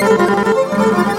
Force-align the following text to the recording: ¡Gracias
¡Gracias 0.00 1.09